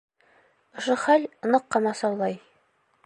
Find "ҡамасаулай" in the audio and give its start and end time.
1.77-2.39